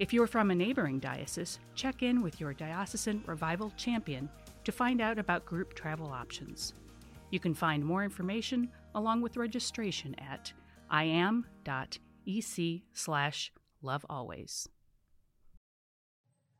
[0.00, 4.30] If you're from a neighboring diocese, check in with your diocesan revival champion
[4.64, 6.72] to find out about group travel options.
[7.28, 10.54] You can find more information along with registration at
[10.90, 13.52] iam.ec slash
[13.84, 14.68] lovealways.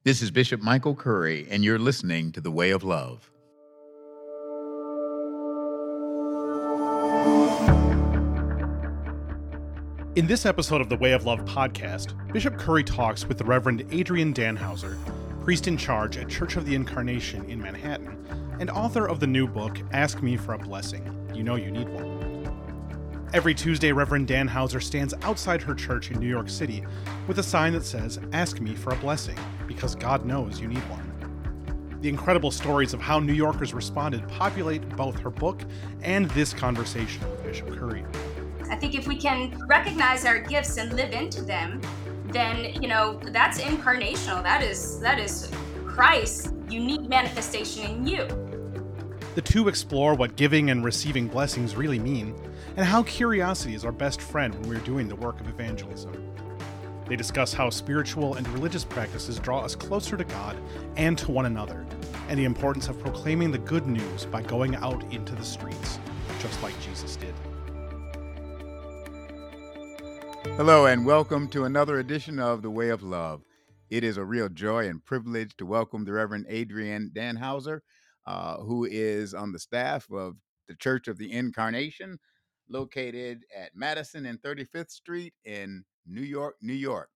[0.04, 3.30] This is Bishop Michael Curry, and you're listening to The Way of Love.
[10.16, 13.86] In this episode of the Way of Love podcast, Bishop Curry talks with the Reverend
[13.92, 14.98] Adrian Dannhauser,
[15.44, 19.46] priest in charge at Church of the Incarnation in Manhattan, and author of the new
[19.46, 21.28] book, Ask Me for a Blessing.
[21.32, 23.28] You know you need one.
[23.32, 26.84] Every Tuesday, Reverend Dannhauser stands outside her church in New York City
[27.28, 30.82] with a sign that says, Ask me for a blessing, because God knows you need
[30.90, 31.06] one.
[32.00, 35.62] The incredible stories of how New Yorkers responded populate both her book
[36.02, 38.04] and this conversation with Bishop Curry.
[38.70, 41.80] I think if we can recognize our gifts and live into them,
[42.26, 44.42] then you know that's incarnational.
[44.42, 45.50] That is that is
[45.84, 48.26] Christ's unique manifestation in you.
[49.34, 52.34] The two explore what giving and receiving blessings really mean,
[52.76, 56.12] and how curiosity is our best friend when we're doing the work of evangelism.
[57.06, 60.56] They discuss how spiritual and religious practices draw us closer to God
[60.96, 61.84] and to one another,
[62.28, 65.98] and the importance of proclaiming the good news by going out into the streets,
[66.38, 67.34] just like Jesus did.
[70.42, 73.42] Hello, and welcome to another edition of The Way of Love.
[73.90, 77.80] It is a real joy and privilege to welcome the Reverend Adrian Dannhauser,
[78.26, 82.18] uh, who is on the staff of the Church of the Incarnation,
[82.68, 87.10] located at Madison and 35th Street in New York, New York.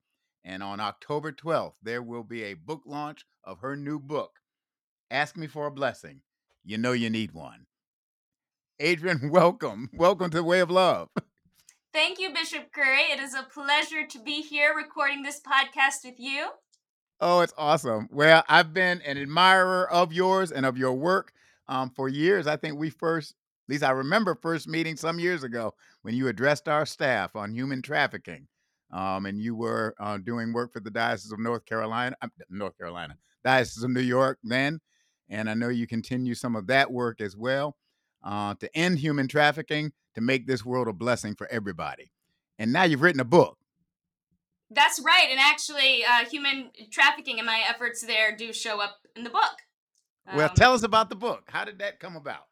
[0.45, 4.33] And on October 12th, there will be a book launch of her new book,
[5.11, 6.21] Ask Me for a Blessing.
[6.63, 7.67] You know you need one.
[8.81, 9.89] Adrian, welcome.
[9.95, 11.09] Welcome to the Way of Love.
[11.95, 13.03] Thank you, Bishop Curry.
[13.03, 16.49] It is a pleasure to be here recording this podcast with you.
[17.21, 18.09] Oh, it's awesome.
[18.11, 21.33] Well, I've been an admirer of yours and of your work
[21.69, 22.49] um, for years.
[22.49, 23.37] I think we first,
[23.69, 25.73] at least I remember first meeting some years ago
[26.03, 28.49] when you addressed our staff on human trafficking.
[28.93, 32.17] Um, and you were uh, doing work for the Diocese of North Carolina,
[32.51, 34.81] North Carolina, Diocese of New York then.
[35.29, 37.77] And I know you continue some of that work as well
[38.25, 42.11] uh, to end human trafficking to make this world a blessing for everybody.
[42.59, 43.59] And now you've written a book.
[44.71, 45.29] That's right.
[45.31, 49.57] And actually, uh, human trafficking and my efforts there do show up in the book.
[50.35, 51.45] Well, um, tell us about the book.
[51.49, 52.45] How did that come about?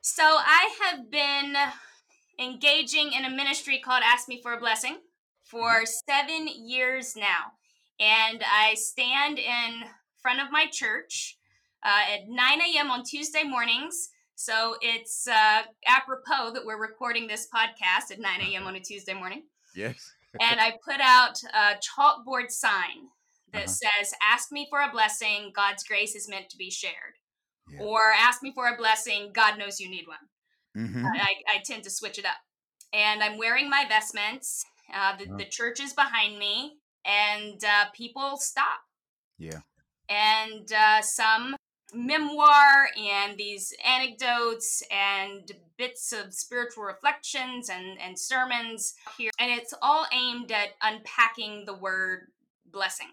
[0.00, 1.56] So, I have been
[2.38, 4.98] engaging in a ministry called Ask Me for a Blessing
[5.42, 5.84] for mm-hmm.
[6.08, 7.52] seven years now.
[7.98, 9.84] And I stand in
[10.20, 11.38] front of my church
[11.84, 12.90] uh, at 9 a.m.
[12.90, 18.66] on Tuesday mornings so it's uh, apropos that we're recording this podcast at 9 a.m.
[18.66, 19.44] on a Tuesday morning.
[19.74, 20.12] Yes.
[20.40, 23.08] and I put out a chalkboard sign
[23.54, 23.90] that uh-huh.
[23.96, 27.16] says, Ask me for a blessing, God's grace is meant to be shared.
[27.72, 27.80] Yeah.
[27.80, 30.84] Or ask me for a blessing, God knows you need one.
[30.86, 31.06] Mm-hmm.
[31.06, 32.36] I, I, tend to switch it up.
[32.92, 34.64] And I'm wearing my vestments.
[34.94, 35.36] Uh, the, uh-huh.
[35.38, 36.74] the church is behind me,
[37.06, 38.80] and uh, people stop.
[39.38, 39.60] Yeah.
[40.10, 41.55] And uh, some
[41.94, 49.30] memoir and these anecdotes and bits of spiritual reflections and, and sermons here.
[49.38, 52.28] And it's all aimed at unpacking the word
[52.70, 53.08] blessing.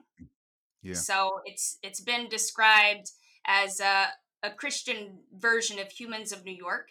[0.82, 0.96] Yeah.
[0.96, 3.12] So it's it's been described
[3.46, 4.08] as a,
[4.42, 6.90] a Christian version of Humans of New York.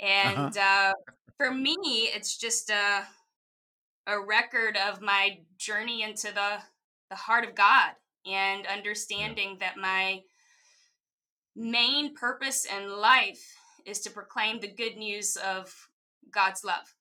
[0.00, 0.90] And uh-huh.
[0.90, 0.92] uh,
[1.36, 3.04] for me, it's just a,
[4.06, 6.58] a record of my journey into the,
[7.10, 7.92] the heart of God
[8.26, 9.68] and understanding yeah.
[9.68, 10.22] that my
[11.56, 15.88] main purpose in life is to proclaim the good news of
[16.30, 16.94] God's love.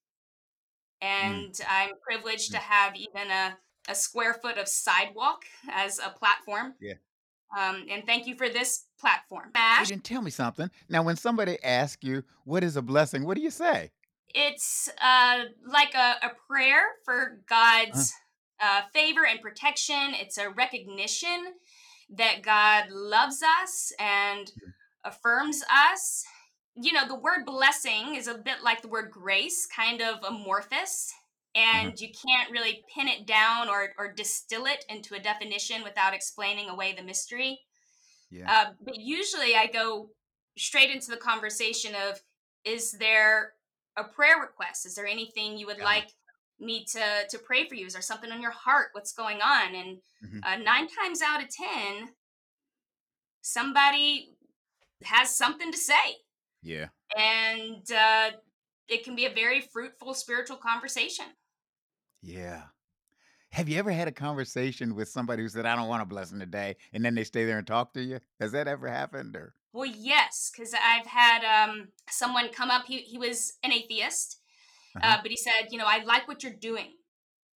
[1.04, 1.08] Mm.
[1.08, 1.66] And mm.
[1.70, 2.56] I'm privileged mm.
[2.56, 3.58] to have even a,
[3.90, 6.76] a square foot of sidewalk as a platform.
[6.80, 6.94] Yeah.
[7.58, 9.52] Um, and thank you for this platform.
[9.80, 10.70] You didn't tell me something.
[10.90, 13.92] Now, when somebody asks you, what is a blessing, what do you say?
[14.34, 18.14] It's uh, like a, a prayer for God's
[18.60, 18.80] huh?
[18.80, 20.14] uh, favor and protection.
[20.16, 21.54] It's a recognition
[22.10, 24.52] that God loves us and
[25.04, 26.24] affirms us.
[26.76, 31.14] You know, the word blessing is a bit like the word grace, kind of amorphous.
[31.56, 32.04] and mm-hmm.
[32.04, 36.70] you can't really pin it down or, or distill it into a definition without explaining
[36.70, 37.60] away the mystery.
[38.30, 38.52] Yeah.
[38.52, 40.10] Uh, but usually I go
[40.58, 42.20] straight into the conversation of
[42.66, 43.54] is there
[43.98, 44.86] a prayer request?
[44.86, 45.86] Is there anything you would yeah.
[45.86, 46.08] like
[46.60, 47.86] me to to pray for you?
[47.86, 48.90] Is there something on your heart?
[48.94, 49.76] What's going on?
[49.76, 50.40] And mm-hmm.
[50.44, 52.10] uh, nine times out of ten,
[53.42, 54.36] somebody
[55.04, 56.18] has something to say.
[56.64, 56.88] Yeah.
[57.18, 58.32] And uh,
[58.88, 61.26] it can be a very fruitful spiritual conversation.
[62.22, 62.64] Yeah.
[63.52, 66.40] Have you ever had a conversation with somebody who said, "I don't want a blessing
[66.40, 68.20] today," and then they stay there and talk to you?
[68.40, 69.36] Has that ever happened?
[69.36, 72.86] Or well, yes, because I've had um, someone come up.
[72.86, 74.42] He he was an atheist,
[74.96, 75.18] uh-huh.
[75.18, 76.94] uh, but he said, "You know, I like what you're doing,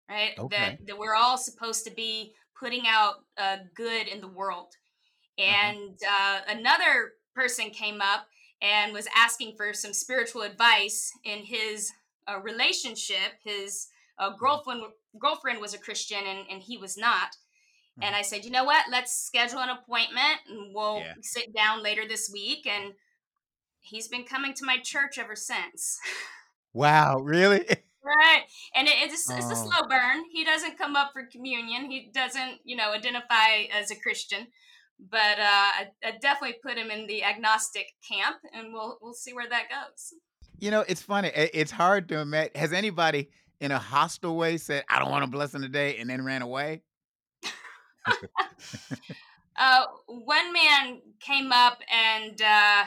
[0.09, 0.37] right?
[0.37, 0.57] Okay.
[0.57, 4.75] That that we're all supposed to be putting out uh, good in the world."
[5.39, 5.51] Uh-huh.
[5.51, 8.27] And uh, another person came up
[8.61, 11.91] and was asking for some spiritual advice in his
[12.27, 13.39] uh, relationship.
[13.43, 13.87] His
[14.17, 14.81] uh, girlfriend
[15.17, 17.31] girlfriend was a Christian and, and he was not.
[17.31, 18.03] Mm-hmm.
[18.03, 18.85] And I said, you know what?
[18.91, 21.13] Let's schedule an appointment and we'll yeah.
[21.21, 22.67] sit down later this week.
[22.67, 22.93] And
[23.79, 25.99] he's been coming to my church ever since.
[26.73, 27.59] Wow, really?
[28.03, 28.43] right.
[28.75, 29.51] And it, it's, it's oh.
[29.51, 30.23] a slow burn.
[30.31, 31.89] He doesn't come up for communion.
[31.89, 34.47] He doesn't, you know, identify as a Christian.
[34.99, 39.33] But uh, I, I definitely put him in the agnostic camp, and we'll we'll see
[39.33, 40.13] where that goes.
[40.59, 41.31] You know, it's funny.
[41.33, 42.51] It's hard to imagine.
[42.55, 43.29] Has anybody
[43.61, 46.81] in a hostile way said, I don't want a blessing today, and then ran away?
[49.57, 52.85] uh, one man came up and uh,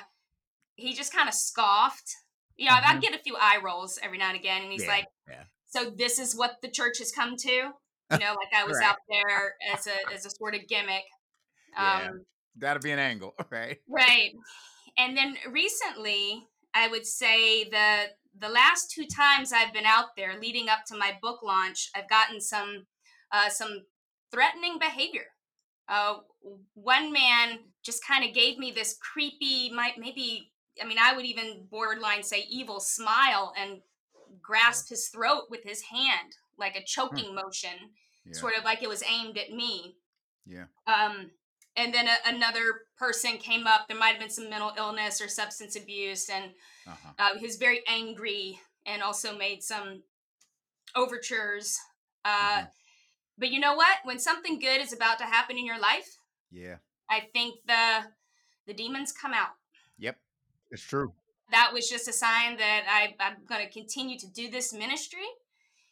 [0.75, 2.17] he just kind of scoffed.
[2.62, 2.96] You know, mm-hmm.
[2.96, 5.42] I get a few eye rolls every now and again, and he's yeah, like, yeah.
[5.66, 8.88] "So this is what the church has come to." You know, like I was right.
[8.88, 11.02] out there as a as a sort of gimmick.
[11.76, 12.24] Um,
[12.56, 13.78] that'd be an angle, right?
[13.88, 14.30] Right.
[14.96, 20.38] And then recently, I would say that the last two times I've been out there
[20.40, 22.86] leading up to my book launch, I've gotten some
[23.32, 23.80] uh, some
[24.30, 25.26] threatening behavior.
[25.88, 26.18] Uh,
[26.74, 31.24] one man just kind of gave me this creepy, might maybe I mean I would
[31.24, 33.80] even borderline say evil smile and
[34.40, 36.84] grasp his throat with his hand like a hmm.
[36.86, 37.90] choking motion,
[38.24, 38.32] yeah.
[38.32, 39.96] sort of like it was aimed at me.
[40.46, 40.64] Yeah.
[40.86, 41.30] Um,
[41.76, 43.88] and then a, another person came up.
[43.88, 46.52] There might have been some mental illness or substance abuse, and
[46.86, 47.12] uh-huh.
[47.19, 50.02] uh, he was very angry and also made some
[50.94, 51.78] overtures.
[52.24, 52.66] Uh, uh-huh.
[53.38, 53.98] But you know what?
[54.04, 56.19] When something good is about to happen in your life,
[56.50, 56.76] yeah,
[57.10, 58.00] I think the
[58.66, 59.54] the demons come out.
[60.72, 61.12] It's true.
[61.52, 65.28] That was just a sign that I, I'm going to continue to do this ministry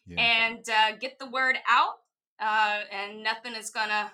[0.06, 0.20] yeah.
[0.20, 1.96] and uh, get the word out,
[2.40, 4.10] uh, and nothing is going to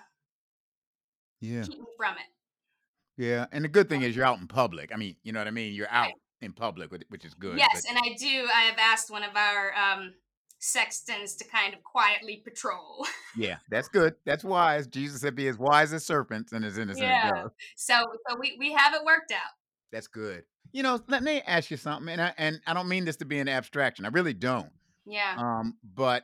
[1.39, 1.63] yeah.
[1.63, 3.23] keep me from it.
[3.23, 4.91] Yeah, and the good thing is you're out in public.
[4.93, 5.73] I mean, you know what I mean.
[5.73, 6.11] You're out
[6.41, 7.57] in public, which is good.
[7.57, 7.89] Yes, but...
[7.89, 8.47] and I do.
[8.53, 10.13] I have asked one of our um,
[10.59, 13.07] sextons to kind of quietly patrol.
[13.35, 14.15] yeah, that's good.
[14.25, 14.85] That's wise.
[14.85, 17.21] Jesus said, "Be as wise as serpents and as innocent yeah.
[17.25, 17.95] as doves." So,
[18.29, 19.53] so we we have it worked out.
[19.91, 20.43] That's good.
[20.77, 23.25] You know, let me ask you something, and I and I don't mean this to
[23.25, 24.05] be an abstraction.
[24.05, 24.69] I really don't.
[25.07, 25.33] Yeah.
[25.35, 26.23] Um, but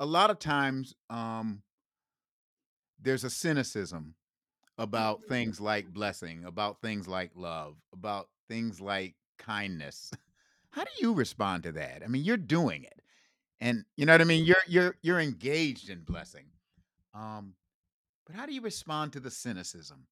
[0.00, 1.62] a lot of times, um,
[3.00, 4.16] there's a cynicism
[4.78, 5.28] about mm-hmm.
[5.28, 10.10] things like blessing, about things like love, about things like kindness.
[10.70, 12.02] How do you respond to that?
[12.04, 13.00] I mean, you're doing it.
[13.60, 14.44] And you know what I mean?
[14.44, 16.46] You're you're you're engaged in blessing.
[17.14, 17.54] Um,
[18.26, 20.08] but how do you respond to the cynicism?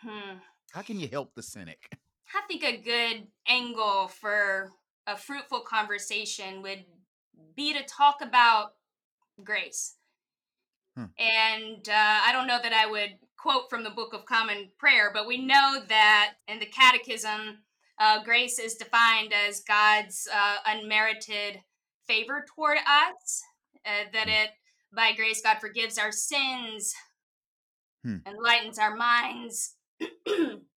[0.00, 0.36] Hmm.
[0.70, 1.98] How can you help the cynic?
[2.34, 4.72] I think a good angle for
[5.06, 6.84] a fruitful conversation would
[7.56, 8.74] be to talk about
[9.42, 9.96] grace.
[10.96, 11.04] Hmm.
[11.18, 15.10] And uh, I don't know that I would quote from the Book of Common Prayer,
[15.12, 17.58] but we know that in the Catechism,
[17.98, 21.60] uh, grace is defined as God's uh, unmerited
[22.06, 23.42] favor toward us,
[23.86, 24.30] uh, that hmm.
[24.30, 24.50] it,
[24.94, 26.94] by grace, God forgives our sins,
[28.04, 28.16] hmm.
[28.26, 29.76] enlightens our minds,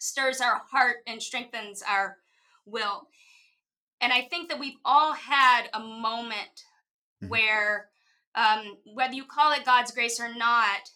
[0.00, 2.16] stirs our heart, and strengthens our
[2.66, 3.08] will.
[4.00, 6.64] And I think that we've all had a moment
[7.20, 7.28] hmm.
[7.28, 7.90] where
[8.34, 10.90] um, whether you call it God's grace or not,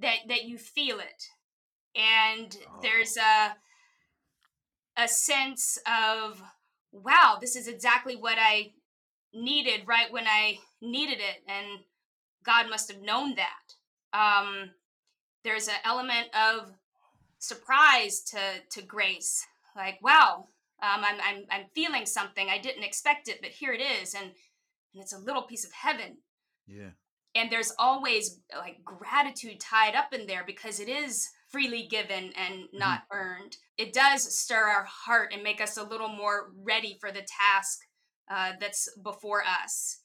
[0.00, 1.24] that that you feel it,
[1.94, 2.80] and oh.
[2.82, 3.56] there's a
[4.96, 6.42] a sense of
[6.92, 8.72] wow, this is exactly what I
[9.32, 11.80] needed right when I needed it, and
[12.44, 13.74] God must have known that.
[14.12, 14.70] Um,
[15.44, 16.72] there's an element of
[17.40, 18.38] surprise to
[18.70, 19.44] to grace,
[19.74, 20.48] like wow,
[20.80, 24.26] um, I'm I'm I'm feeling something I didn't expect it, but here it is, and
[24.94, 26.18] and it's a little piece of heaven
[26.70, 26.90] yeah.
[27.34, 32.54] And there's always like gratitude tied up in there because it is freely given and
[32.54, 32.78] mm-hmm.
[32.78, 33.18] not mm-hmm.
[33.18, 33.56] earned.
[33.76, 37.80] It does stir our heart and make us a little more ready for the task
[38.30, 40.00] uh, that's before us.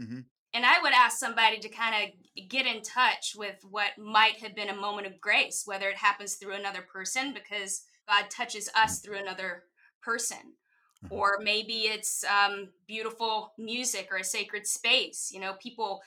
[0.00, 0.20] Mm-hmm.
[0.54, 4.54] And I would ask somebody to kind of get in touch with what might have
[4.54, 9.00] been a moment of grace, whether it happens through another person because God touches us
[9.00, 9.64] through another
[10.02, 10.56] person,
[11.04, 11.12] Mhm.
[11.12, 15.30] or maybe it's um, beautiful music or a sacred space.
[15.30, 16.02] You know, people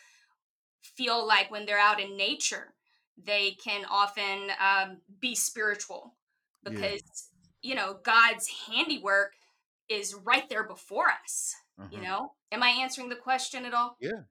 [0.96, 2.74] feel like when they're out in nature,
[3.18, 6.16] they can often um, be spiritual
[6.66, 6.72] Yeah.
[6.72, 7.30] because,
[7.62, 9.34] you know, God's handiwork
[9.90, 11.56] is right there before us.
[11.90, 12.08] You Uh-huh.
[12.08, 13.96] know, am I answering the question at all?
[14.00, 14.22] Yeah.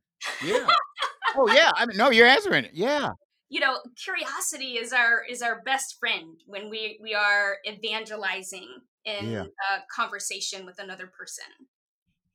[0.45, 0.67] Yeah.
[1.37, 1.71] oh yeah.
[1.77, 2.73] I mean, no, you're answering it.
[2.75, 3.11] Yeah.
[3.53, 8.69] you know curiosity is our is our best friend when we we are evangelizing
[9.05, 9.47] in Yeah.
[9.71, 11.51] a conversation with another person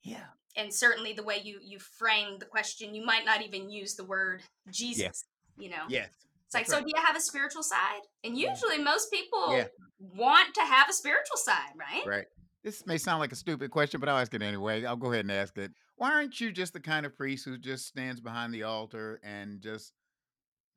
[0.03, 0.27] Yeah.
[0.57, 4.03] and certainly the way you you frame the question you might not even use the
[4.03, 5.23] word jesus
[5.57, 6.09] you know Yes.
[6.45, 9.67] it's like that's so do you have a spiritual side and usually most people Yeah.
[9.99, 12.27] want to have a spiritual side right Right.
[12.65, 14.85] This may sound like a stupid question, but I'll ask it anyway.
[14.85, 15.71] I'll go ahead and ask it.
[15.97, 19.61] Why aren't you just the kind of priest who just stands behind the altar and
[19.61, 19.93] just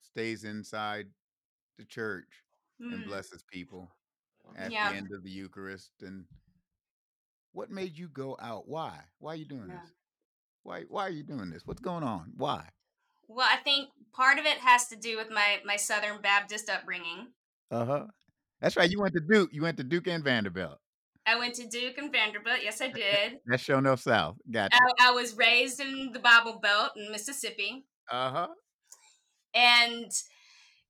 [0.02, 1.07] stays inside
[1.78, 2.45] the church
[2.78, 3.90] and Hmm, blesses people
[4.54, 4.90] at Yeah.
[4.90, 6.02] the end of the Eucharist?
[6.02, 6.26] And
[7.52, 8.68] what made you go out?
[8.68, 9.02] Why?
[9.18, 9.80] Why are you doing Yeah.
[9.80, 9.92] this?
[10.64, 10.83] Why?
[10.83, 11.66] Why are you doing this?
[11.66, 12.35] What's going on?
[12.37, 12.71] Why?
[13.30, 17.35] well i think part of it has to do with my my southern baptist upbringing
[17.71, 18.07] Uh huh.
[18.61, 18.90] That's right.
[18.90, 19.52] You went to Duke.
[19.52, 20.80] You went to Duke and Vanderbilt.
[21.28, 24.37] I went to duke and vanderbilt yes i did That's showing up south.
[24.50, 24.78] Gotcha.
[25.00, 28.49] I, I was raised in the Bible Belt in Mississippi, Uh huh.
[29.54, 30.11] and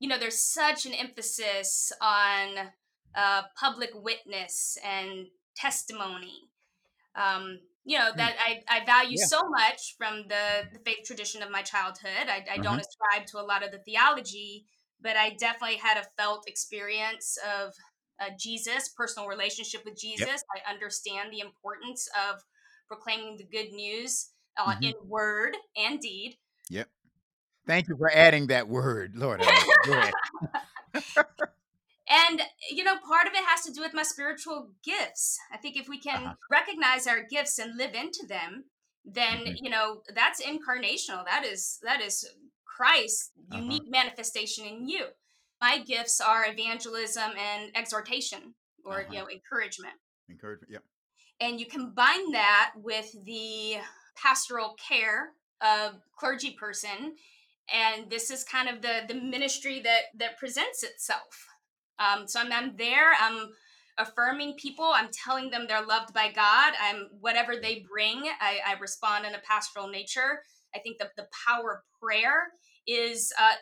[0.00, 2.70] you know, there's such an emphasis on
[3.16, 5.26] uh, public witness and
[5.56, 6.50] testimony.
[7.16, 9.20] Um, you know that I, I value Hmm.
[9.20, 9.26] Yeah.
[9.26, 12.28] so much from the, the faith tradition of my childhood.
[12.28, 12.80] I, I don't Uh-huh.
[12.80, 14.66] ascribe to a lot of the theology,
[15.00, 17.72] but I definitely had a felt experience of
[18.20, 20.42] uh, Jesus, personal relationship with Jesus.
[20.54, 22.42] I understand the importance of
[22.88, 24.82] proclaiming the good news uh, Mhm.
[24.82, 26.36] in word and deed.
[26.70, 26.88] Yep.
[27.66, 29.40] Thank you for adding that word, Lord.
[29.40, 29.70] have mercy.
[29.86, 30.14] Go ahead.
[32.10, 35.38] And, you know, part of it has to do with my spiritual gifts.
[35.52, 36.34] I think if we can Uh-huh.
[36.50, 38.64] recognize our gifts and live into them,
[39.04, 39.58] then, Mhm.
[39.62, 41.24] you know, that's incarnational.
[41.26, 42.26] That is that is
[42.64, 43.60] Christ's Uh-huh.
[43.60, 45.08] unique manifestation in you.
[45.60, 49.12] My gifts are evangelism and exhortation or, Uh-huh.
[49.12, 49.94] you know, encouragement.
[50.30, 50.70] Encouragement.
[50.72, 50.78] yeah
[51.46, 53.78] And you combine that with the
[54.16, 57.16] pastoral care of clergy person
[57.72, 61.46] and this is kind of the the ministry that that presents itself
[61.98, 63.50] um, so I'm, I'm there i'm
[63.98, 68.78] affirming people i'm telling them they're loved by god i'm whatever they bring i, I
[68.80, 70.42] respond in a pastoral nature
[70.74, 72.48] i think that the power of prayer
[72.86, 73.54] is uh,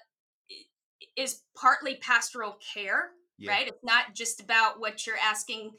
[1.16, 3.50] is partly pastoral care Yeah.
[3.52, 5.72] right it's not just about what you're asking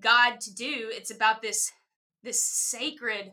[0.00, 1.72] god to do it's about this
[2.22, 3.32] this sacred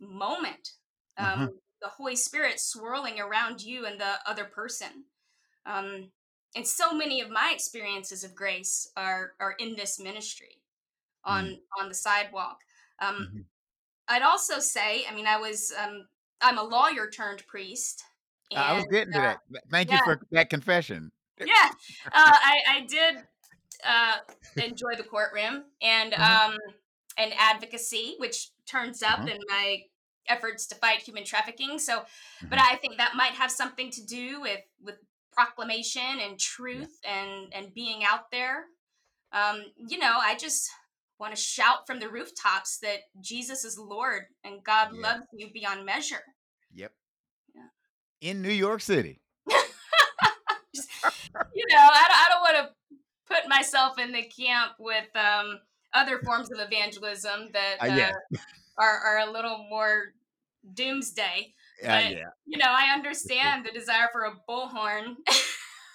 [0.00, 0.72] moment
[1.18, 1.48] um, Uh-huh.
[1.82, 5.04] the holy spirit swirling around you and the other person
[5.66, 6.10] um,
[6.56, 10.62] and so many of my experiences of grace are are in this ministry
[11.24, 12.60] on on the sidewalk
[13.00, 13.44] um, Mhm.
[14.08, 16.08] i'd also say i mean i was um,
[16.40, 18.04] i'm a lawyer turned priest
[18.60, 19.38] I was and, getting to uh, that.
[19.50, 21.10] Th- Thank you for that confession.
[21.40, 21.70] yeah
[22.06, 23.16] uh, I, I did
[23.84, 24.16] uh,
[24.62, 26.20] enjoy the courtroom and Mhm.
[26.52, 26.58] um,
[27.18, 29.30] and advocacy which turns up Mhm.
[29.32, 29.82] in my
[30.28, 32.04] efforts to fight human trafficking so
[32.48, 32.72] but Mhm.
[32.72, 34.96] i think that might have something to do with with
[35.32, 38.66] proclamation and truth and and being out there
[39.32, 40.70] um, you know i just
[41.18, 45.00] want to shout from the rooftops that jesus is lord and god Yeah.
[45.02, 46.22] loves you beyond measure.
[46.26, 46.33] Yeah.
[48.24, 49.20] In New York City.
[49.46, 49.60] you know,
[51.78, 52.96] I, don't- I don't want to
[53.28, 55.60] put myself in the camp with um,
[55.92, 58.12] other forms of evangelism that Uh, uh, yeah.
[58.78, 60.14] are, are a little more
[60.72, 61.52] doomsday.
[61.82, 62.24] Uh, yeah.
[62.46, 65.16] You know, I understand the desire for a bullhorn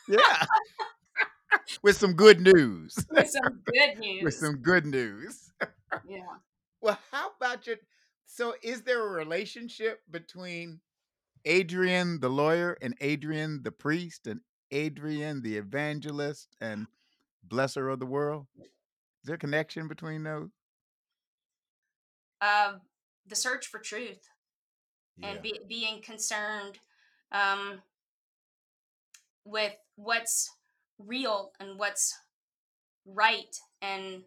[0.07, 0.19] Yeah.
[1.81, 2.93] With some good news.
[3.09, 4.24] with some good news.
[4.24, 5.51] With some good news.
[6.07, 6.19] yeah.
[6.79, 7.77] Well, how about your?
[8.27, 10.79] So, is there a relationship between
[11.46, 14.41] Adrian the lawyer and Adrian the priest and
[14.72, 16.88] Adrian the evangelist and
[17.48, 18.48] blesser of the world?
[18.58, 20.50] Is there a connection between those?
[22.41, 22.81] Um,
[23.25, 24.29] the search for truth
[25.17, 25.29] Yeah.
[25.29, 26.79] and be, being concerned
[27.31, 27.81] um,
[29.46, 30.50] with what's
[30.98, 32.17] real and what's
[33.05, 34.24] right and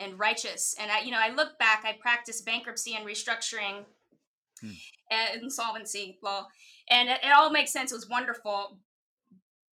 [0.00, 3.84] and righteous and i you know i look back i practiced bankruptcy and restructuring
[4.60, 4.72] Hmm.
[5.10, 6.46] And insolvency law
[6.90, 8.78] and it, it all makes sense it was wonderful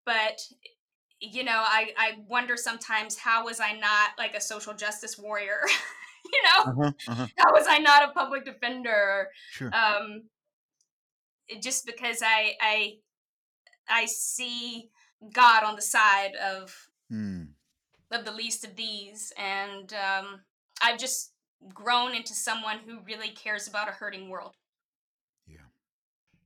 [0.06, 0.40] but
[1.20, 5.62] you know i i wonder sometimes how was i not like a social justice warrior
[6.34, 7.28] you know, Uh-huh, uh-huh.
[7.38, 9.30] how was I not a public defender?
[9.52, 9.72] Sure.
[9.74, 10.24] Um,
[11.62, 12.94] just because I I
[13.90, 14.90] I see
[15.34, 16.74] God on the side of
[17.10, 17.44] Hmm.
[18.12, 20.42] of the least of these, and um,
[20.82, 21.34] I've just
[21.74, 24.56] grown into someone who really cares about a hurting world.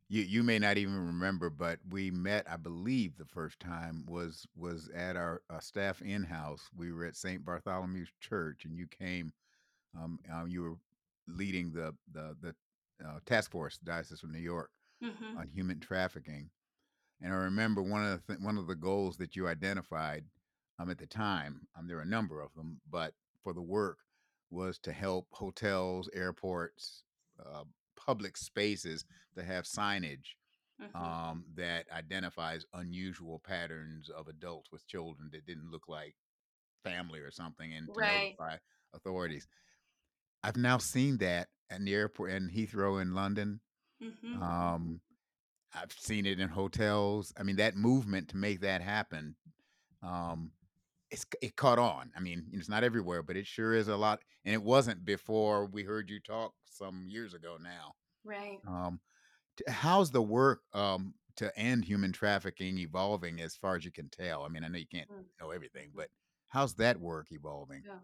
[0.10, 4.46] You you may not even remember, but we met, I believe, the first time was
[4.56, 6.70] was at our uh, staff in house.
[6.76, 7.44] We were at St.
[7.46, 9.34] Bartholomew's Church, and you came.
[9.98, 10.78] Um, uh, you were
[11.28, 12.56] leading the the the
[13.06, 14.72] uh, task force, Diocese of New York,
[15.02, 16.50] hmm on human trafficking.
[17.22, 20.26] And I remember one of the th- one of the goals that you identified
[20.80, 21.68] um, at the time.
[21.76, 24.00] Um, there were a number of them, but for the work
[24.50, 27.04] was to help hotels, airports,
[27.40, 27.64] uh,
[27.98, 30.36] public spaces to have signage
[30.80, 36.16] hmm um, that identifies unusual patterns of adults with children that didn't look like
[36.84, 38.38] family or something, and to Right.
[38.38, 38.58] notify
[38.94, 39.48] authorities.
[40.44, 43.60] I've now seen that at the airport in Heathrow in London.
[44.02, 45.02] hmm Um,
[45.74, 47.34] I've seen it in hotels.
[47.38, 49.36] I mean, that movement to make that happen,
[50.04, 50.52] um,
[51.12, 52.12] it's it caught on.
[52.16, 54.22] I mean, it's not everywhere, but it sure is a lot.
[54.46, 57.94] And it wasn't before we heard you talk some years ago now.
[58.24, 58.60] Right.
[58.68, 59.00] Um,
[59.58, 64.10] t- how's the work um, to end human trafficking evolving as far as you can
[64.10, 64.44] tell?
[64.44, 65.26] I mean, I know you can't Mm.
[65.40, 66.10] know everything, but
[66.50, 67.84] how's that work evolving?
[67.86, 68.00] Yeah.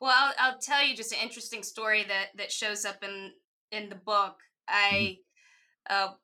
[0.00, 3.32] Well, I'll, I'll tell you just an interesting story that that shows up in
[3.70, 4.36] in the book.
[4.68, 5.18] I
[5.88, 6.14] uh,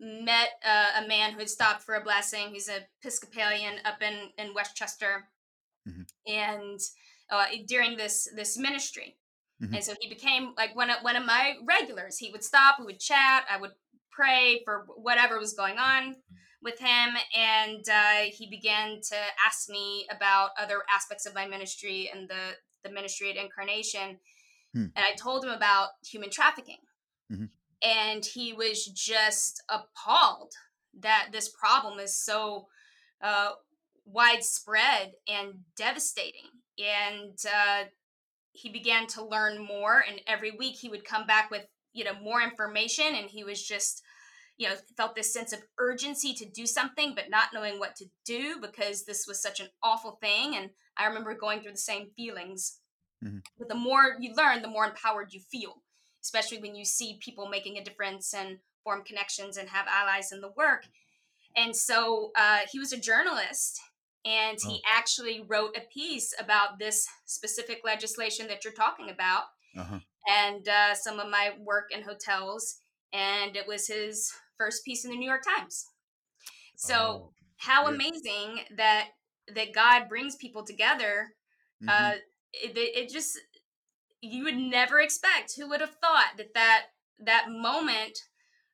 [0.00, 2.48] met uh, a man who had stopped for a blessing.
[2.52, 5.28] He's a Episcopalian up in in Westchester,
[5.88, 6.06] Mhm.
[6.26, 6.80] and
[7.30, 9.16] uh, during this this ministry,
[9.60, 9.74] Mhm.
[9.74, 12.18] and so he became like one of one of my regulars.
[12.18, 13.72] He would stop, we would chat, I would
[14.10, 16.22] pray for whatever was going on
[16.60, 22.08] with him, and uh, he began to ask me about other aspects of my ministry
[22.12, 24.20] and the the ministry at Incarnation.
[24.72, 24.86] Hmm.
[24.96, 26.80] And I told him about human trafficking.
[27.30, 27.50] Mhm.
[27.82, 30.52] And he was just appalled
[30.94, 32.68] that this problem is so
[33.20, 33.52] uh,
[34.12, 36.50] widespread and devastating.
[36.78, 37.84] And uh,
[38.52, 40.04] he began to learn more.
[40.06, 43.14] And every week he would come back with, you know, more information.
[43.14, 44.02] And he was just,
[44.56, 48.06] you know, felt this sense of urgency to do something, but not knowing what to
[48.24, 50.56] do because this was such an awful thing.
[50.56, 52.78] And I remember going through the same feelings.
[53.24, 53.42] Mhm.
[53.58, 55.82] But the more you learn, the more empowered you feel,
[56.22, 60.40] especially when you see people making a difference and form connections and have allies in
[60.40, 60.86] the work.
[61.54, 63.80] And so uh, he was a journalist
[64.24, 69.44] and he actually wrote a piece about this specific legislation that you're talking about
[69.76, 70.00] Uh-huh.
[70.28, 72.78] and uh, some of my work in hotels.
[73.12, 75.86] And it was his first piece in the New York Times.
[76.76, 79.08] So Oh, how amazing that
[79.54, 81.34] that God brings people together.
[81.88, 82.14] Uh,
[82.52, 83.38] it, it it just
[84.20, 85.54] you would never expect.
[85.56, 86.86] Who would have thought that that
[87.18, 88.18] that moment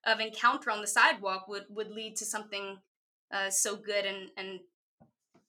[0.06, 2.78] of encounter on the sidewalk would would lead to something
[3.32, 4.60] uh, so good and and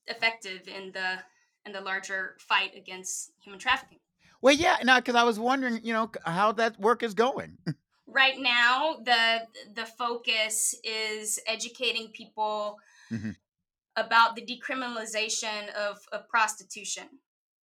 [0.06, 1.18] effective in the
[1.66, 3.98] in the larger fight against human trafficking.
[4.42, 7.58] well, yeah, no, because I was wondering, you know, how that work is going.
[8.06, 12.78] right now the the focus is educating people
[13.12, 13.36] Mhm.
[13.96, 17.08] about the decriminalization of, of prostitution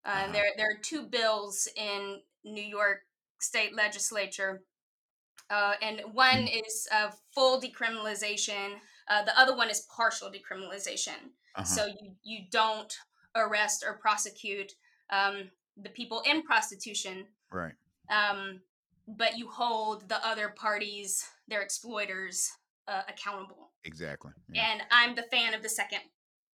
[0.06, 0.32] uh, Uh-huh.
[0.34, 3.00] there there are two bills in new york
[3.39, 4.63] state legislature
[5.50, 11.19] uh, and one is uh, full decriminalization uh, the other one is partial decriminalization
[11.58, 11.65] Uh-huh.
[11.65, 12.93] so you, you don't
[13.36, 14.72] arrest or prosecute
[15.10, 17.74] um, the people in prostitution right.
[18.10, 18.62] um,
[19.08, 22.52] but you hold the other parties, their exploiters,
[22.88, 23.72] uh, accountable.
[23.86, 24.32] Exactly.
[24.52, 24.70] Yeah.
[24.72, 26.02] And I'm the fan of the second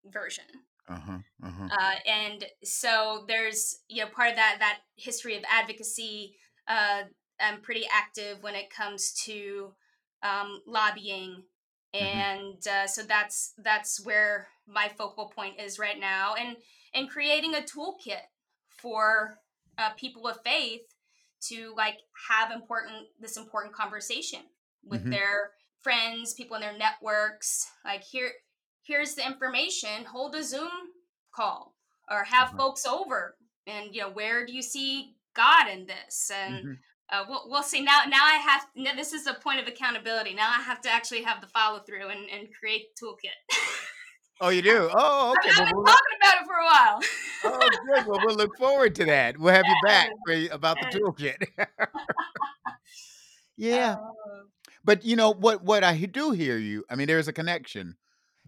[0.06, 0.44] version.
[0.88, 1.18] Uh-huh.
[1.42, 1.68] Uh-huh.
[1.72, 6.36] Uh, and so there's you know part of that that history of advocacy.
[6.68, 7.02] Uh,
[7.40, 9.72] I'm pretty active when it comes to
[10.22, 11.42] um, lobbying,
[11.94, 16.56] and uh, so that's that's where my focal point is right now, and
[16.94, 18.22] and creating a toolkit
[18.68, 19.38] for
[19.78, 20.82] uh, people of faith
[21.48, 21.98] to like
[22.30, 24.40] have important this important conversation
[24.84, 25.10] with Mhm.
[25.10, 25.50] their
[25.82, 27.70] friends, people in their networks.
[27.84, 28.32] Like here,
[28.82, 30.04] here's the information.
[30.06, 30.70] Hold a Zoom
[31.34, 31.74] call
[32.10, 32.56] or have Uh-huh.
[32.58, 36.30] folks over, and you know where do you see God in this?
[36.30, 36.78] And Mhm.
[37.10, 37.82] uh, we'll, we'll see.
[37.82, 38.66] Now, now I have.
[38.74, 40.32] Now this is a point of accountability.
[40.34, 43.36] Now I have to actually have the follow through and, and create the toolkit.
[44.44, 44.90] Oh, you do?
[44.92, 45.48] Oh, okay.
[45.52, 47.00] I've Well, been we'll talking look, about it for a while.
[47.44, 48.06] oh, good.
[48.06, 49.38] Well, we'll look forward to that.
[49.38, 51.46] We'll have you back for, about the toolkit.
[53.56, 53.92] yeah.
[53.94, 54.42] Uh,
[54.84, 56.84] But you know what what I do hear you.
[56.90, 57.96] I mean, there's a connection.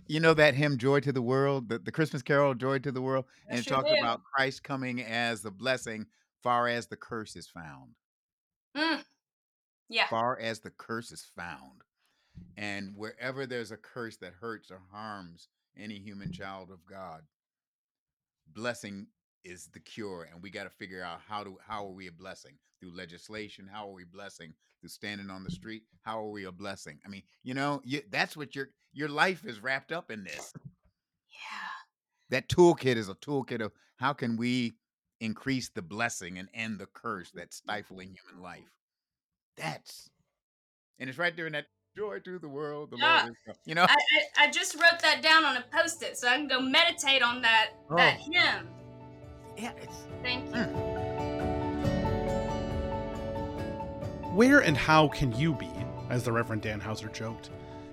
[0.06, 3.00] You know that hymn "Joy to the World," the, the Christmas carol "Joy to the
[3.00, 6.04] World," and it talks about Christ coming as the blessing
[6.42, 7.94] far as the curse is found.
[8.76, 9.02] Mm.
[9.88, 10.08] Yeah.
[10.08, 11.80] Far as the curse is found.
[12.58, 15.48] And wherever there's a curse that hurts or harms
[15.78, 17.22] any human child of God,
[18.52, 19.06] blessing
[19.44, 20.28] is the cure.
[20.32, 22.54] And we got to figure out how to how are we a blessing?
[22.80, 24.52] Through legislation, how are we blessing?
[24.80, 26.98] Through standing on the street, how are we a blessing?
[27.06, 30.52] I mean, you know, you, that's what your your life is wrapped up in this.
[31.28, 32.30] Yeah.
[32.30, 34.74] That toolkit is a toolkit of how can we
[35.20, 38.72] increase the blessing and end the curse that's stifling human life.
[39.56, 40.10] That's
[40.98, 42.90] and it's right there in that joy to the world.
[42.90, 43.22] The Yeah.
[43.24, 43.36] Lord.
[43.64, 43.84] You know?
[43.88, 47.22] I, I, I just wrote that down on a post-it so I can go meditate
[47.22, 48.30] on that that Oh.
[48.32, 48.68] hymn.
[49.56, 50.52] yeah, it's Thank you.
[50.52, 51.06] Mm.
[54.34, 55.70] Where and how can you be,
[56.10, 57.48] as the Reverend Dannhauser joked,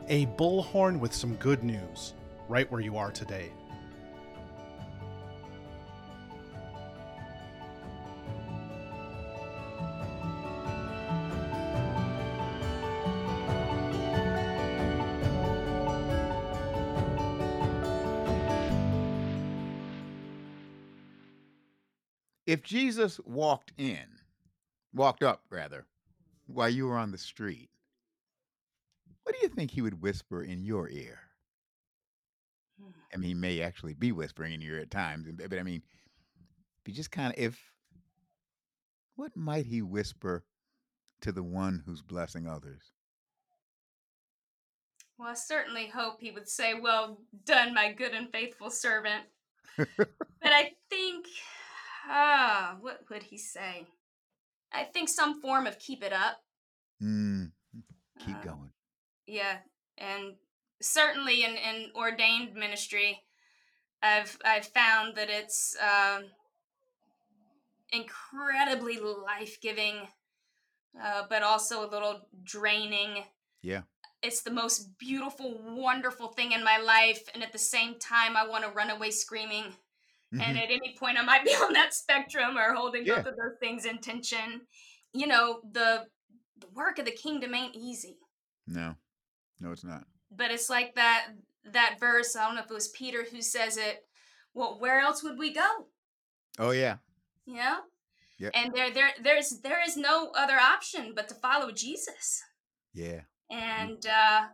[0.09, 2.13] a bullhorn with some good news,
[2.49, 3.49] right where you are today?
[22.53, 24.05] If Jesus walked in,
[24.93, 25.87] walked up rather,
[26.45, 27.71] while you were on the street,
[29.23, 31.17] what do you think he would whisper in your ear?
[32.79, 32.91] Hmm.
[33.11, 35.63] I mean, he may actually be whispering in your ear at times, but but I
[35.63, 35.81] mean,
[36.81, 37.59] if you just kind of, if,
[39.15, 40.43] what might he whisper
[41.21, 42.91] to the one who's blessing others?
[45.17, 49.23] Well, I certainly hope he would say, Well done, my good and faithful servant.
[49.77, 50.07] but
[50.43, 51.25] I think,
[52.07, 53.87] ah, what would he say?
[54.71, 56.37] I think some form of keep it up.
[57.01, 57.51] Mm,
[58.19, 58.71] keep Uh, going.
[59.27, 59.59] Yeah,
[59.97, 60.35] and
[60.81, 63.21] certainly in, in ordained ministry,
[64.01, 66.25] I've I've found that it's um,
[67.91, 70.07] incredibly life giving,
[71.01, 73.23] uh, but also a little draining.
[73.61, 73.83] Yeah.
[74.21, 78.47] It's the most beautiful, wonderful thing in my life, and at the same time, I
[78.47, 79.75] want to run away screaming.
[80.41, 80.63] And Mhm.
[80.63, 83.17] at any point, I might be on that spectrum or holding Yeah.
[83.17, 84.67] both of those things in tension.
[85.13, 86.07] You know, the
[86.57, 88.17] the work of the kingdom ain't easy
[88.67, 88.95] No,
[89.59, 90.07] no, it's not.
[90.31, 91.27] but it's like that
[91.65, 94.07] that verse i don't know if it was peter who says it
[94.53, 95.87] well where else would we go
[96.59, 96.97] Oh, yeah.
[97.45, 97.79] you know
[98.37, 98.51] Yep.
[98.55, 102.41] and there there there's there is no other option but to follow jesus
[102.93, 103.21] Yeah.
[103.49, 104.47] and uh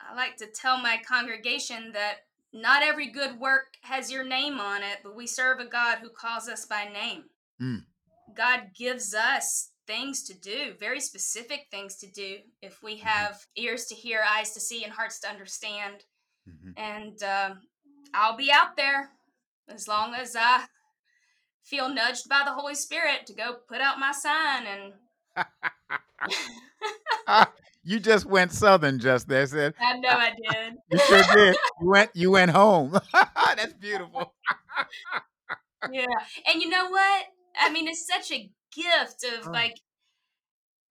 [0.00, 2.20] i like to tell my congregation that
[2.52, 6.10] not every good work has your name on it but we serve a god who
[6.10, 7.24] calls us by name.
[7.60, 7.84] Mm.
[8.36, 13.86] god gives us things to do very specific things to do if we have ears
[13.86, 16.04] to hear eyes to see and hearts to understand.
[16.46, 17.60] Hmm and um,
[18.14, 19.10] I'll be out there
[19.68, 20.64] as long as I
[21.62, 24.92] feel nudged by the Holy Spirit to go put out my sign and
[27.82, 29.74] you just went southern just there, said.
[29.80, 30.74] I know I did.
[30.90, 31.56] You sure did.
[31.80, 32.98] You went you went home.
[33.12, 34.34] That's beautiful.
[35.90, 36.06] Yeah,
[36.46, 37.24] and you know what?
[37.58, 39.50] I mean, it's such a gift of Oh.
[39.50, 39.74] like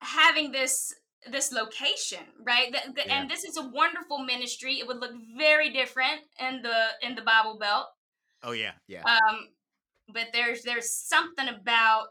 [0.01, 0.93] having this
[1.29, 2.71] this location, right?
[2.71, 3.21] Th- th- Yeah.
[3.21, 4.79] And this is a wonderful ministry.
[4.79, 7.87] It would look very different in the in the Bible Belt.
[8.43, 9.03] Oh yeah, yeah.
[9.03, 9.49] um
[10.13, 12.07] but there's there's something about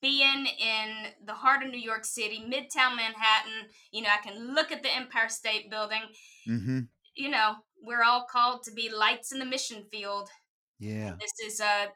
[0.00, 4.70] being in the heart of new york city midtown manhattan you know i can look
[4.70, 6.02] at the empire state building
[6.48, 6.80] mm-hmm.
[7.14, 10.28] you know we're all called to be lights in the mission field
[10.78, 11.14] Yeah.
[11.20, 11.86] this is uh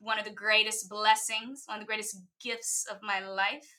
[0.00, 3.74] one of the greatest blessings one of the greatest gifts of my life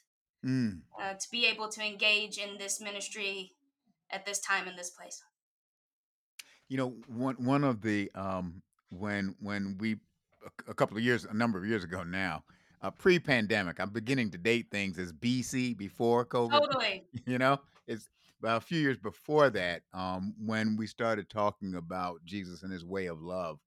[0.45, 0.83] Mm.
[1.01, 3.51] uh, to be able to engage in this ministry
[4.09, 5.21] at this time in this place
[6.69, 9.93] You know, one one of the um when when we
[10.45, 12.43] a, a couple of years, a number of years ago now,
[12.81, 16.65] uh, pre-pandemic, I'm beginning to date things as BC before COVID.
[16.69, 18.07] totally you know it's
[18.39, 22.85] about a few years before that um when we started talking about jesus and his
[22.85, 23.59] way of love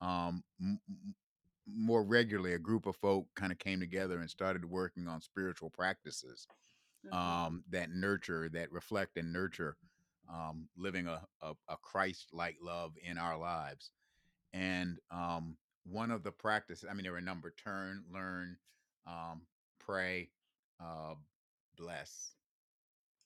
[0.00, 0.80] um m-
[1.66, 5.70] more regularly a group of folk kind of came together and started working on spiritual
[5.70, 6.46] practices
[7.04, 7.14] Mhm.
[7.16, 9.76] um that nurture that reflect and nurture
[10.32, 13.90] um living a, a, a christ-like love in our lives
[14.52, 18.56] and um one of the practices i mean there were a number turn learn
[19.06, 19.42] um
[19.78, 20.30] pray
[20.80, 21.14] uh
[21.76, 22.32] bless.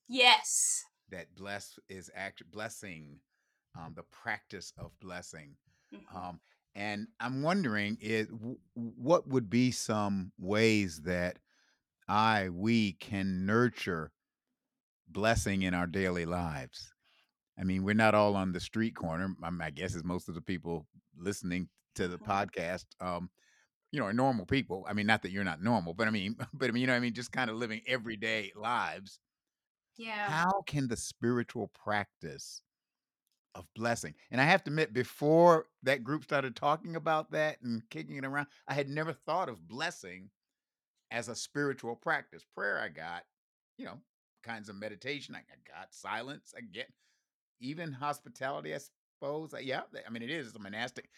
[0.09, 0.85] Yes.
[1.11, 3.21] That bless is act blessing
[3.79, 5.57] um, the practice of blessing
[5.93, 6.15] Mhm.
[6.15, 6.41] um,
[6.75, 11.39] and i'm wondering is w- what would be some ways that
[12.09, 14.13] i we can nurture
[15.09, 16.93] blessing in our daily lives?
[17.59, 20.35] I mean we're not all on the street corner my, my guess is most of
[20.35, 20.87] the people
[21.17, 23.31] listening to the podcast um,
[23.93, 24.85] you know, are normal people.
[24.89, 26.95] I mean, not that you're not normal, but I mean, but I mean, you know,
[26.97, 29.21] I mean, just kind of living everyday lives.
[29.97, 30.35] Yeah.
[30.35, 32.63] How can the spiritual practice
[33.55, 34.15] of blessing?
[34.31, 38.25] And I have to admit, before that group started talking about that and kicking it
[38.25, 40.31] around, I had never thought of blessing
[41.11, 42.45] as a spiritual practice.
[42.45, 43.25] Prayer, I got,
[43.79, 44.01] you know,
[44.43, 45.35] kinds of meditation.
[45.35, 46.55] I I got silence.
[46.57, 46.93] I get
[47.61, 49.55] even hospitality, I suppose.
[49.55, 51.11] Uh, Yeah, I mean, it is a monastic,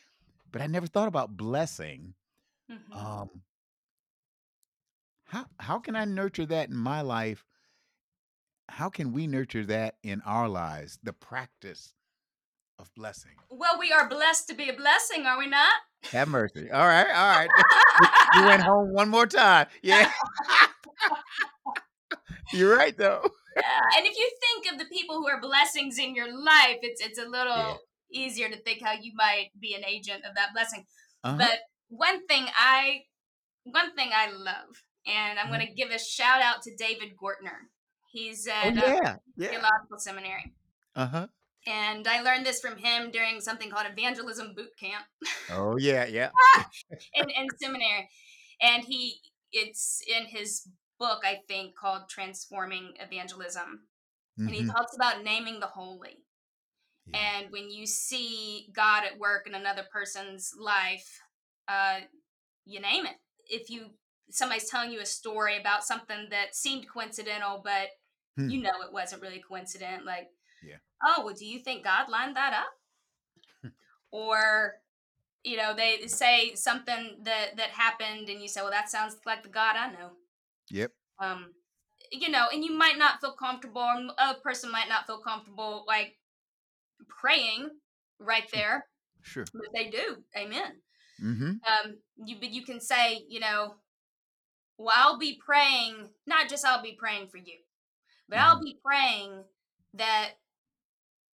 [0.52, 2.14] but I never thought about blessing.
[2.70, 2.94] Mhm.
[2.96, 3.42] Um,
[5.24, 7.44] how how can I nurture that in my life?
[8.68, 10.98] How can we nurture that in our lives?
[11.02, 11.94] The practice
[12.78, 13.36] of blessing.
[13.48, 15.72] well, we are blessed to be a blessing, are we not?
[16.12, 16.70] Have mercy.
[16.70, 17.50] All right, all right.
[18.34, 19.66] You went home one more time.
[19.82, 20.10] Yeah.
[22.52, 23.22] You're right though.
[23.56, 27.00] Yeah, and if you think of the people who are blessings in your life, it's
[27.00, 27.80] it's a little
[28.16, 30.84] easier to think how you might be an agent of that blessing.
[31.24, 31.36] Uh-huh.
[31.38, 33.02] But one thing I
[33.64, 34.70] one thing I love,
[35.06, 35.52] and I'm Mhm.
[35.54, 37.58] going to give a shout out to David Gortner.
[38.12, 39.16] He's oh at uh, yeah.
[39.36, 39.48] Yeah.
[39.50, 40.54] theological seminary,
[40.94, 41.26] Uh-huh.
[41.66, 45.04] and I learned this from him during something called evangelism boot camp
[45.50, 46.30] Oh yeah, yeah.
[47.14, 48.08] in, in seminary,
[48.60, 49.20] and he
[49.52, 53.88] it's in his book I think called Transforming Evangelism,
[54.38, 54.72] and he Mhm.
[54.74, 56.16] talks about naming the holy.
[57.06, 57.18] Yeah.
[57.20, 61.20] And when you see God at work in another person's life,
[61.68, 62.00] uh,
[62.64, 63.16] you name it.
[63.48, 63.90] If you
[64.30, 67.90] somebody's telling you a story about something that seemed coincidental, but
[68.36, 68.48] Hmm.
[68.50, 70.28] you know it wasn't really coincident, like,
[70.62, 70.78] Yeah.
[71.04, 72.72] oh, well, do you think God lined that up?
[74.12, 74.74] or,
[75.44, 79.42] you know, they say something that that happened, and you say, well, that sounds like
[79.42, 80.12] the God I know
[80.70, 80.92] Yep.
[81.18, 81.52] um
[82.12, 85.84] you know and you might not feel comfortable or other person might not feel comfortable
[85.86, 86.16] like
[87.08, 87.68] praying
[88.18, 88.86] right there
[89.22, 89.44] Sure.
[89.52, 90.72] but they do amen
[91.22, 91.50] Mm-hmm.
[91.66, 93.76] um you but you can say you know
[94.76, 97.54] well i'll be praying not just i'll be praying for you
[98.28, 99.42] but i'll be praying
[99.94, 100.32] that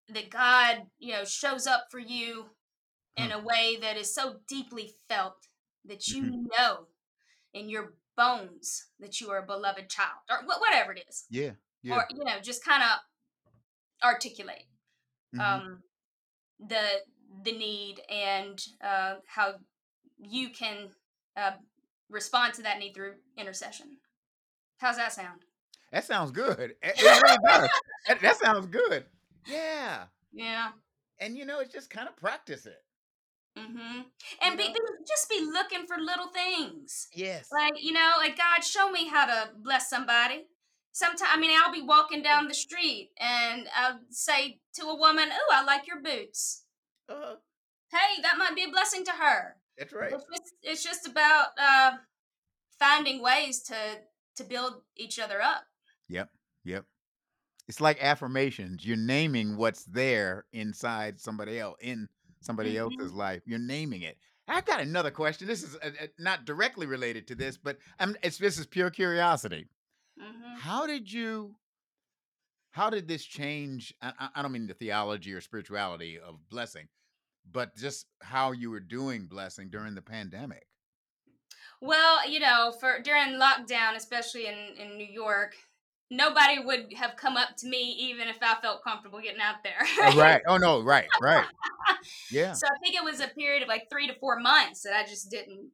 [0.09, 2.45] that god you know shows up for you
[3.17, 5.49] in a way that is so deeply felt
[5.85, 6.87] that you know
[7.53, 11.51] in your bones that you are a beloved child or whatever it is Yeah.
[11.83, 11.97] Yeah.
[11.97, 13.01] or you know just kind of
[14.05, 14.65] articulate
[15.35, 15.41] Mhm.
[15.41, 15.83] um
[16.59, 17.03] the
[17.45, 19.55] the need and uh how
[20.19, 20.91] you can
[21.37, 21.53] uh
[22.11, 23.99] respond to that need through intercession
[24.79, 25.41] how's that sound
[25.93, 26.75] That sounds good.
[26.83, 27.69] It, it really does.
[28.09, 29.05] That, that sounds good.
[29.47, 30.07] Yeah.
[30.33, 30.71] yeah
[31.21, 32.83] And you know, it's just kind of practice it.
[33.59, 34.01] mm-hmm
[34.43, 37.49] and be, be- just be looking for little things Yes.
[37.53, 40.47] like you know like god show me how to bless somebody
[40.93, 45.29] sometimes i mean i'll be walking down the street and i'll say to a woman
[45.33, 46.65] oh i like your boots
[47.09, 47.35] Uh,
[47.91, 50.13] hey that might be a blessing to her that's right.
[50.13, 51.93] it's, just, it's just about uh,
[52.79, 53.75] finding ways to
[54.37, 55.65] to build each other up
[56.09, 56.29] Yep.
[56.65, 56.85] Yep.
[57.69, 58.85] It's like affirmations.
[58.85, 62.07] You're naming what's there inside somebody else, in
[62.41, 62.81] somebody Mhm.
[62.81, 63.41] else's life.
[63.47, 64.19] You're naming it.
[64.47, 65.47] I've got another question.
[65.49, 68.91] This is uh, uh, not directly related to this, but I'm, it's this is pure
[68.91, 69.69] curiosity.
[70.19, 71.57] Hmm How did you?
[72.71, 73.95] How did this change?
[74.01, 76.89] I, I- I don't mean the theology or spirituality of blessing,
[77.51, 80.67] but just how you were doing blessing during the pandemic.
[81.81, 85.55] well you know for during lockdown especially in in new york
[86.11, 89.81] nobody would have come up to me even if i felt comfortable getting out there
[90.03, 90.43] Oh, right.
[90.47, 90.81] Oh no.
[90.81, 91.09] Right.
[91.21, 91.45] Right.
[92.31, 92.53] Yeah.
[92.53, 95.05] so i think it was a period of like three to four months that i
[95.05, 95.71] just didn't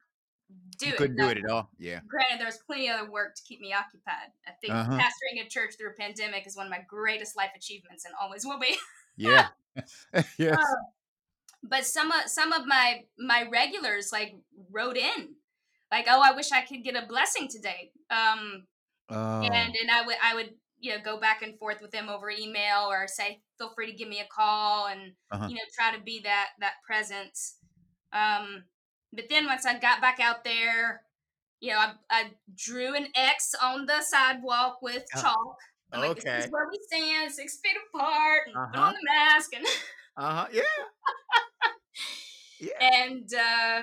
[0.78, 1.70] do couldn't do it at all.
[1.78, 2.00] Yeah.
[2.08, 4.92] granted there's plenty of other work to keep me occupied i think Uh-huh.
[4.98, 8.44] pastoring a church through a pandemic is one of my greatest life achievements and always
[8.44, 8.76] will be
[9.16, 9.48] Yeah.
[10.38, 10.56] yes.
[10.58, 10.82] Uh,
[11.62, 14.34] but some of some of my my regulars like
[14.70, 15.34] wrote in
[15.90, 18.64] like oh i wish i could get a blessing today um
[19.10, 19.40] Oh.
[19.40, 22.28] and and i would i would you know go back and forth with them over
[22.30, 25.48] email or say feel free to give me a call and Uh-huh.
[25.48, 27.56] you know try to be that that presence
[28.12, 28.64] um
[29.12, 31.02] but then once i got back out there
[31.60, 32.24] you know i, I
[32.56, 35.56] drew an x on the sidewalk with Oh, chalk
[35.92, 36.38] I'm like, this okay.
[36.44, 38.88] is where we stand six feet apart and put Uh-huh.
[38.88, 39.66] on the mask and
[40.16, 40.46] Uh-huh.
[40.52, 40.62] Yeah.
[42.60, 42.78] Yeah.
[42.80, 43.82] and uh,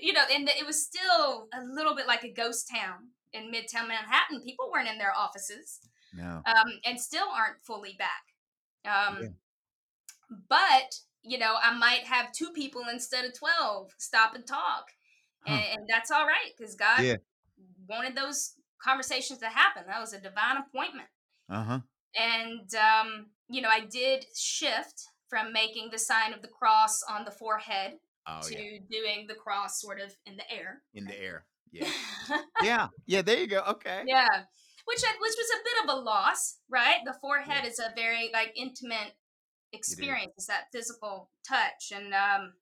[0.00, 3.88] you know, and it was still a little bit like a ghost town in Midtown
[3.88, 4.40] Manhattan.
[4.44, 5.80] People weren't in their offices,
[6.14, 6.42] No.
[6.46, 8.22] um, and still aren't fully back.
[8.84, 9.28] Um, Yeah.
[10.48, 14.86] But you know, I might have two people instead of twelve stop and talk,
[15.46, 15.54] Huh.
[15.54, 17.16] and, and that's all right because God Yeah.
[17.88, 19.84] wanted those conversations to happen.
[19.86, 21.08] That was a divine appointment
[21.50, 21.80] Uh-huh.
[22.16, 27.24] and um, you know i did shift from making the sign of the cross on
[27.24, 27.92] the forehead
[28.30, 28.78] Oh, to yeah.
[28.90, 30.82] doing the cross sort of in the air.
[30.92, 31.46] In the air.
[31.72, 31.88] Yeah.
[32.62, 32.88] yeah.
[33.06, 33.22] Yeah.
[33.22, 33.60] There you go.
[33.74, 34.02] Okay.
[34.06, 34.28] yeah,
[34.84, 36.98] which I, which was a bit of a loss, right?
[37.06, 39.12] The forehead is a very like intimate
[39.72, 40.32] experience.
[40.36, 42.54] It's that physical touch, and um,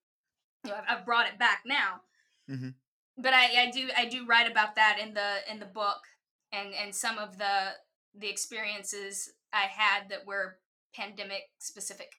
[0.64, 2.02] you know, I've, I've brought it back now.
[2.48, 2.74] Mhm.
[3.18, 6.02] But I, I do I do write about that in the in the book,
[6.52, 7.72] and and some of the
[8.14, 10.60] the experiences I had that were
[10.94, 12.12] pandemic specific.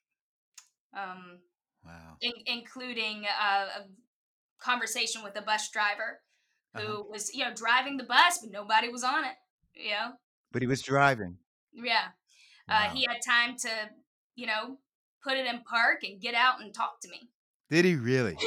[0.92, 1.40] Um,
[1.84, 2.16] Wow.
[2.20, 3.86] in, including uh, a
[4.58, 6.22] conversation with a bus driver
[6.76, 7.02] who Uh-huh.
[7.10, 9.36] was, you know, driving the bus, but nobody was on it.
[9.74, 10.12] You know,
[10.50, 11.38] But he was driving.
[11.72, 12.08] yeah.
[12.68, 12.74] Wow.
[12.76, 13.90] Uh, he had time to,
[14.38, 14.78] you know,
[15.22, 17.28] put it in park and get out and talk to me.
[17.70, 18.36] Did he really?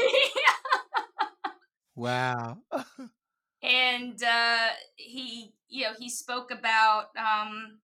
[1.94, 2.58] Wow.
[3.62, 7.80] and uh, he, you know, he spoke about um,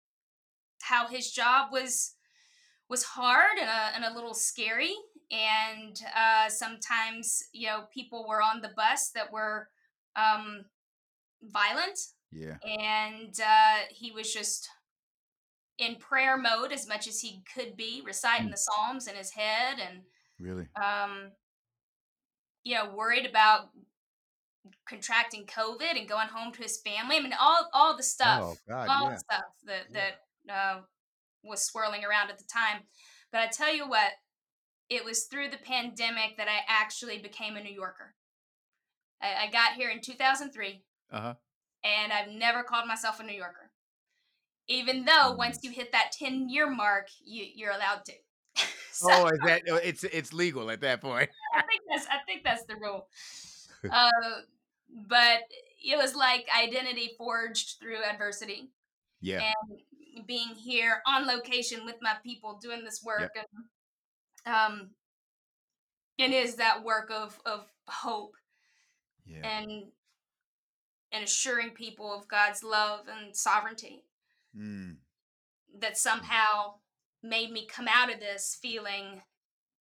[0.83, 2.15] how his job was
[2.89, 4.95] was hard and a, and a little scary
[5.33, 9.69] and uh, sometimes you know people were on the bus that were
[10.17, 10.67] um,
[11.43, 11.99] violent
[12.31, 12.59] yeah.
[12.63, 14.69] and uh, he was just
[15.79, 18.53] in prayer mode as much as he could be reciting Mm.
[18.53, 20.03] the psalms in his head and
[20.39, 20.69] Really.
[20.77, 21.33] um,
[22.63, 23.71] you know worried about
[24.89, 28.57] contracting covid and going home to his family i mean all all the stuff Oh
[28.69, 28.89] God.
[28.89, 29.11] all Yeah.
[29.15, 30.11] the stuff that Yeah.
[30.47, 30.83] that uh,
[31.43, 32.87] was swirling around at the time.
[33.31, 34.13] But I tell you what,
[34.89, 38.15] it was through the pandemic that I actually became a New Yorker.
[39.21, 41.35] I, I got here in 2003, Uh huh.
[41.83, 43.64] and I've never called myself a New Yorker.
[44.69, 45.39] Even though Mm.
[45.39, 48.13] once you hit that 10 year mark, you, you're allowed to.
[48.93, 49.63] so Oh, is that?
[49.69, 51.31] oh, It's it's legal at that point.
[51.55, 53.09] I think that's I think that's the rule.
[53.91, 54.11] Uh,
[55.09, 55.41] but
[55.85, 58.71] it was like identity forged through adversity.
[59.21, 59.53] Yeah.
[59.69, 64.91] and being here on location with my people doing this work and um
[66.19, 68.37] it is that work of of hope
[69.27, 69.47] Yeah.
[69.61, 69.93] and
[71.13, 74.05] and assuring people of God's love and sovereignty
[74.57, 74.97] Mm.
[75.81, 76.75] that somehow
[77.23, 79.23] made me come out of this feeling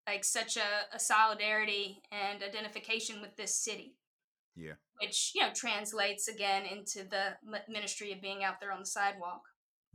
[0.08, 3.96] like such a, a solidarity and identification with this city
[4.56, 4.74] Yeah.
[5.02, 7.38] which you know translates again into the
[7.70, 9.44] ministry of being out there on the sidewalk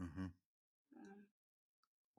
[0.00, 0.26] Mm-hmm.
[0.26, 1.24] Um,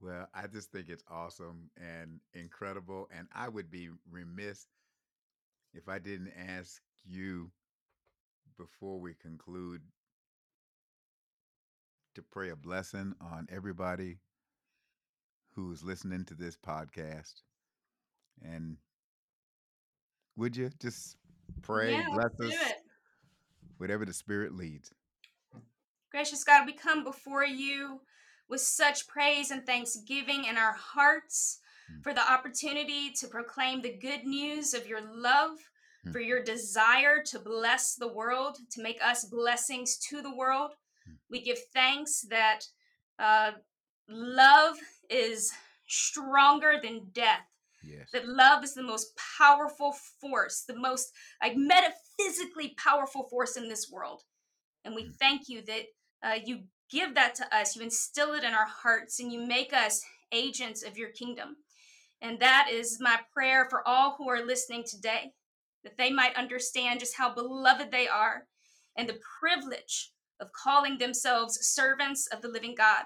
[0.02, 3.08] Well, I just think it's awesome and incredible.
[3.16, 4.68] And I would be remiss
[5.74, 7.52] if I didn't ask you
[8.58, 9.82] before we conclude
[12.16, 14.18] to pray a blessing on everybody
[15.56, 17.42] who's listening to this podcast.
[18.42, 18.78] And
[20.36, 21.18] would you just
[21.62, 22.78] pray, yeah, bless it.
[23.78, 24.92] whatever the Spirit leads?
[26.12, 28.02] Gracious God, we come before you
[28.48, 31.60] with such praise and thanksgiving in our hearts
[31.92, 32.04] Mm.
[32.04, 35.58] for the opportunity to proclaim the good news of your love,
[36.06, 36.12] Mm.
[36.12, 40.76] for your desire to bless the world, to make us blessings to the world.
[41.10, 41.18] Mm.
[41.30, 42.62] We give thanks that
[43.20, 43.52] uh,
[44.08, 44.78] love
[45.10, 45.52] is
[45.88, 47.46] stronger than death
[47.84, 48.10] Yes.
[48.12, 53.90] that love is the most powerful force, the most like metaphysically powerful force in this
[53.92, 54.24] world.
[54.84, 55.16] And we Mm.
[55.18, 55.86] thank you that
[56.24, 59.74] uh, you give that to us, you instill it in our hearts, and you make
[59.74, 61.58] us agents of your kingdom.
[62.22, 65.34] And that is my prayer for all who are listening today,
[65.84, 68.48] that they might understand just how beloved they are
[68.98, 73.06] and the privilege of calling themselves servants of the living God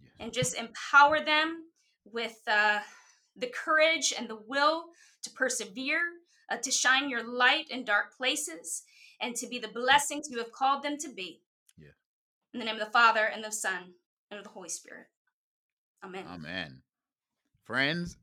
[0.00, 0.12] Yes.
[0.20, 1.64] and just empower them
[2.04, 2.80] with uh,
[3.36, 4.84] the courage and the will
[5.22, 6.00] to persevere,
[6.50, 8.82] uh, to shine your light in dark places,
[9.20, 11.40] and to be the blessings you have called them to be.
[11.78, 11.88] Yeah.
[12.52, 13.94] In the name of the Father, and the Son,
[14.30, 15.06] and of the Holy Spirit.
[16.04, 16.26] Amen.
[16.28, 16.82] Amen.
[17.64, 18.18] Friends,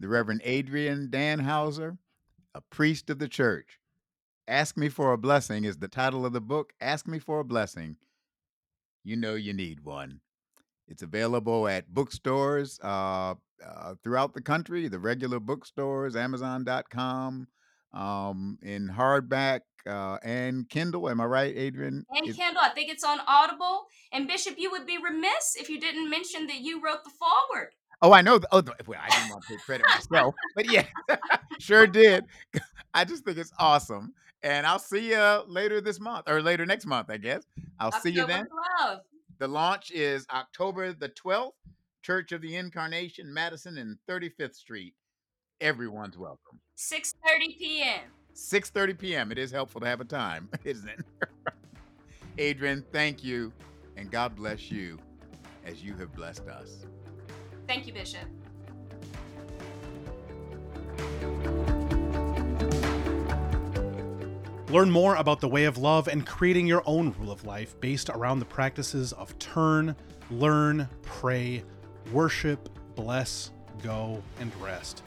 [0.00, 1.96] the Reverend Adrian Dannhauser,
[2.54, 3.78] a priest of the church.
[4.48, 6.72] Ask Me for a Blessing is the title of the book.
[6.80, 7.96] Ask Me for a Blessing.
[9.04, 10.20] You know you need one.
[10.88, 17.46] It's available at bookstores uh, uh, throughout the country, the regular bookstores, Amazon.com,
[17.92, 21.08] um, in hardback uh, and Kindle.
[21.08, 22.04] Am I right, Adrian?
[22.10, 23.86] and Is- Kindle, I think it's on Audible.
[24.12, 27.70] And Bishop, you would be remiss if you didn't mention that you wrote the foreword.
[28.02, 28.38] Oh, I know.
[28.38, 30.86] th- Oh, th- well, I didn't want to take credit myself, but yeah,
[31.60, 32.24] sure did.
[32.94, 34.12] I just think it's awesome,
[34.42, 37.44] and I'll see you later this month or later next month, I guess.
[37.78, 38.46] I'll see you then.
[38.78, 39.00] 12.
[39.38, 41.56] The launch is October the twelfth.
[42.02, 44.94] Church of the Incarnation, Madison and Thirty Fifth Street.
[45.60, 46.58] Everyone's welcome.
[46.76, 48.00] 6.30 p.m.
[48.34, 49.30] 6:30 p.m.
[49.30, 51.00] It is helpful to have a time, isn't it?
[52.38, 53.52] Adrian, thank you,
[53.96, 54.98] and God bless you
[55.64, 56.84] as you have blessed us.
[57.68, 58.26] Thank you, Bishop.
[64.72, 68.08] Learn more about the way of love and creating your own rule of life based
[68.08, 69.94] around the practices of turn,
[70.30, 71.62] learn, pray,
[72.10, 73.50] worship, bless,
[73.82, 75.02] go, and rest.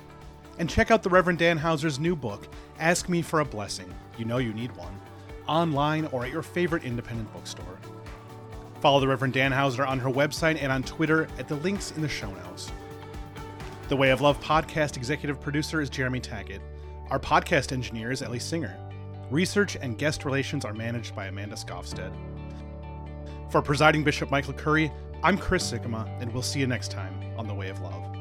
[0.59, 2.47] And check out the Reverend Dannhauser's new book,
[2.77, 3.91] Ask Me for a Blessing.
[4.19, 5.01] You know you need one,
[5.47, 7.79] online or at your favorite independent bookstore.
[8.81, 12.07] Follow the Reverend Dannhauser on her website and on Twitter at the links in the
[12.07, 12.71] show notes.
[13.87, 16.59] The Way of Love podcast executive producer is Jeremy Tackett.
[17.09, 18.77] Our podcast engineer is Ellie Singer.
[19.31, 22.15] Research and guest relations are managed by Amanda Skofstad.
[23.49, 24.91] For presiding Bishop Michael Curry,
[25.23, 28.14] I'm Chris Sikkema, and we'll see you next time on The Way of Love.